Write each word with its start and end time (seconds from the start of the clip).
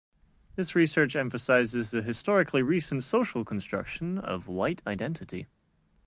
This 0.55 0.73
research 0.73 1.15
emphasizes 1.15 1.91
the 1.91 2.01
historically 2.01 2.63
recent 2.63 3.03
social 3.03 3.45
construction 3.45 4.17
of 4.17 4.47
white 4.47 4.81
identity. 4.87 5.45